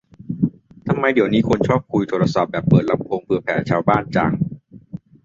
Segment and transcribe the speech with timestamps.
[0.87, 4.31] ทำไมเดี๋ยวนี้คนชอบคุยโทรศัพท์แบบเปิดลำโพงเผื่อแผ่ชาวบ้านจัง